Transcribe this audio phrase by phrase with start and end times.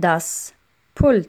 [0.00, 0.54] das
[0.94, 1.28] Pult.